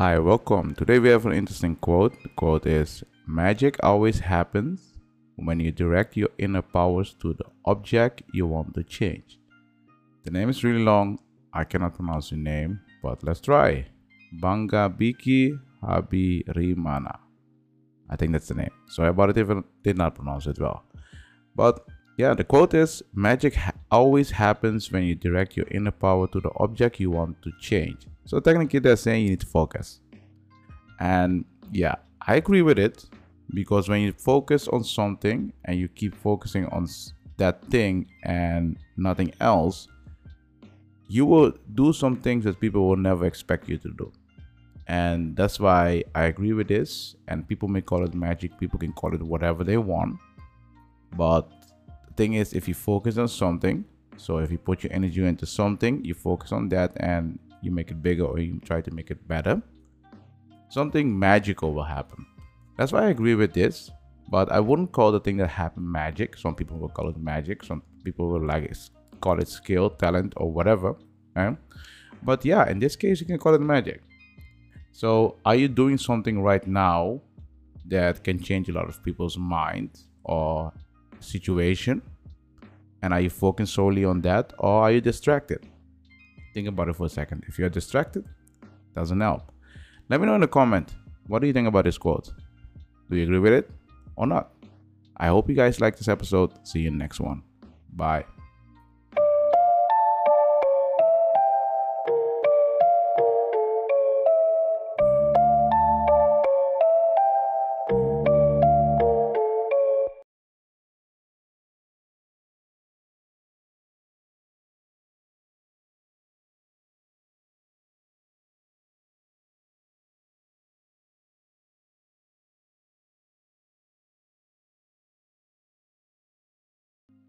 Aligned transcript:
Hi, 0.00 0.18
welcome. 0.18 0.74
Today 0.74 0.98
we 0.98 1.10
have 1.10 1.26
an 1.26 1.34
interesting 1.34 1.76
quote. 1.76 2.14
The 2.22 2.30
quote 2.30 2.64
is 2.64 3.04
Magic 3.26 3.76
always 3.82 4.18
happens 4.18 4.94
when 5.36 5.60
you 5.60 5.72
direct 5.72 6.16
your 6.16 6.30
inner 6.38 6.62
powers 6.62 7.14
to 7.20 7.34
the 7.34 7.44
object 7.66 8.22
you 8.32 8.46
want 8.46 8.72
to 8.76 8.82
change. 8.82 9.38
The 10.24 10.30
name 10.30 10.48
is 10.48 10.64
really 10.64 10.82
long. 10.82 11.18
I 11.52 11.64
cannot 11.64 11.96
pronounce 11.96 12.30
the 12.30 12.36
name, 12.36 12.80
but 13.02 13.22
let's 13.22 13.42
try. 13.42 13.88
Bangabiki 14.42 15.60
Habyarimana. 15.82 17.18
I 18.08 18.16
think 18.16 18.32
that's 18.32 18.48
the 18.48 18.54
name. 18.54 18.72
Sorry 18.88 19.10
about 19.10 19.28
it 19.28 19.36
if 19.36 19.50
I 19.50 19.60
did 19.84 19.98
not 19.98 20.14
pronounce 20.14 20.46
it 20.46 20.58
well. 20.58 20.82
But 21.54 21.78
yeah, 22.16 22.32
the 22.32 22.44
quote 22.44 22.72
is 22.72 23.02
Magic 23.12 23.52
always 23.90 24.30
happens 24.30 24.90
when 24.92 25.04
you 25.04 25.14
direct 25.14 25.56
your 25.56 25.66
inner 25.70 25.90
power 25.90 26.26
to 26.28 26.40
the 26.40 26.50
object 26.56 27.00
you 27.00 27.10
want 27.10 27.40
to 27.42 27.50
change. 27.60 28.06
So 28.24 28.40
technically 28.40 28.78
they're 28.78 28.96
saying 28.96 29.24
you 29.24 29.30
need 29.30 29.40
to 29.40 29.46
focus. 29.46 30.00
And 31.00 31.44
yeah, 31.72 31.96
I 32.26 32.36
agree 32.36 32.62
with 32.62 32.78
it 32.78 33.06
because 33.54 33.88
when 33.88 34.02
you 34.02 34.12
focus 34.12 34.68
on 34.68 34.84
something 34.84 35.52
and 35.64 35.78
you 35.78 35.88
keep 35.88 36.14
focusing 36.14 36.66
on 36.66 36.86
that 37.38 37.64
thing 37.66 38.06
and 38.22 38.76
nothing 38.96 39.32
else, 39.40 39.88
you 41.08 41.26
will 41.26 41.52
do 41.74 41.92
some 41.92 42.16
things 42.16 42.44
that 42.44 42.60
people 42.60 42.88
will 42.88 42.96
never 42.96 43.26
expect 43.26 43.68
you 43.68 43.78
to 43.78 43.90
do. 43.98 44.12
And 44.86 45.36
that's 45.36 45.58
why 45.58 46.04
I 46.14 46.24
agree 46.24 46.52
with 46.52 46.68
this. 46.68 47.16
And 47.28 47.46
people 47.48 47.68
may 47.68 47.80
call 47.80 48.04
it 48.04 48.14
magic, 48.14 48.58
people 48.58 48.78
can 48.78 48.92
call 48.92 49.14
it 49.14 49.22
whatever 49.22 49.64
they 49.64 49.76
want. 49.76 50.18
But 51.16 51.50
thing 52.20 52.34
is, 52.34 52.52
if 52.52 52.68
you 52.68 52.74
focus 52.74 53.16
on 53.16 53.28
something, 53.28 53.84
so 54.18 54.38
if 54.44 54.50
you 54.52 54.58
put 54.58 54.84
your 54.84 54.92
energy 54.92 55.24
into 55.24 55.46
something, 55.46 56.04
you 56.04 56.12
focus 56.12 56.52
on 56.52 56.68
that 56.68 56.92
and 56.96 57.38
you 57.62 57.70
make 57.78 57.90
it 57.90 58.02
bigger 58.02 58.24
or 58.24 58.38
you 58.38 58.60
try 58.70 58.80
to 58.82 58.90
make 58.90 59.10
it 59.10 59.26
better, 59.26 59.62
something 60.68 61.06
magical 61.18 61.72
will 61.72 61.90
happen. 61.98 62.26
That's 62.76 62.92
why 62.92 63.04
I 63.06 63.10
agree 63.16 63.36
with 63.42 63.54
this, 63.54 63.90
but 64.28 64.52
I 64.52 64.60
wouldn't 64.60 64.92
call 64.92 65.12
the 65.12 65.20
thing 65.20 65.38
that 65.38 65.48
happened 65.48 65.88
magic. 65.90 66.36
Some 66.36 66.54
people 66.54 66.76
will 66.78 66.90
call 66.90 67.08
it 67.08 67.16
magic, 67.16 67.64
some 67.64 67.82
people 68.04 68.28
will 68.28 68.44
like 68.52 68.64
it, 68.64 68.78
call 69.22 69.40
it 69.40 69.48
skill, 69.48 69.88
talent, 69.88 70.34
or 70.36 70.52
whatever. 70.52 70.96
Eh? 71.36 71.54
But 72.22 72.44
yeah, 72.44 72.68
in 72.68 72.78
this 72.80 72.96
case, 72.96 73.20
you 73.22 73.26
can 73.26 73.38
call 73.38 73.54
it 73.54 73.62
magic. 73.62 74.02
So, 74.92 75.36
are 75.46 75.54
you 75.54 75.68
doing 75.68 75.96
something 75.96 76.42
right 76.42 76.66
now 76.66 77.22
that 77.86 78.22
can 78.22 78.38
change 78.42 78.68
a 78.68 78.72
lot 78.72 78.88
of 78.90 79.02
people's 79.02 79.38
mind 79.38 79.90
or 80.24 80.72
situation? 81.20 82.02
And 83.02 83.14
are 83.14 83.20
you 83.20 83.30
focusing 83.30 83.66
solely 83.66 84.04
on 84.04 84.20
that, 84.22 84.52
or 84.58 84.82
are 84.82 84.92
you 84.92 85.00
distracted? 85.00 85.66
Think 86.52 86.68
about 86.68 86.88
it 86.88 86.96
for 86.96 87.06
a 87.06 87.08
second. 87.08 87.44
If 87.46 87.58
you're 87.58 87.70
distracted, 87.70 88.24
doesn't 88.94 89.20
help. 89.20 89.52
Let 90.08 90.20
me 90.20 90.26
know 90.26 90.34
in 90.34 90.40
the 90.40 90.48
comment. 90.48 90.94
What 91.28 91.40
do 91.40 91.46
you 91.46 91.52
think 91.52 91.68
about 91.68 91.84
this 91.84 91.96
quote? 91.96 92.32
Do 93.08 93.16
you 93.16 93.22
agree 93.22 93.38
with 93.38 93.52
it 93.52 93.70
or 94.16 94.26
not? 94.26 94.52
I 95.16 95.28
hope 95.28 95.48
you 95.48 95.54
guys 95.54 95.80
like 95.80 95.96
this 95.96 96.08
episode. 96.08 96.66
See 96.66 96.80
you 96.80 96.88
in 96.88 96.98
next 96.98 97.20
one. 97.20 97.42
Bye. 97.92 98.24